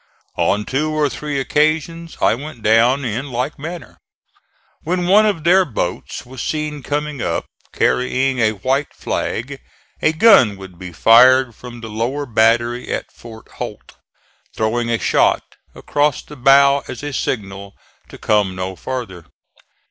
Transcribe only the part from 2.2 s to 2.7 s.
went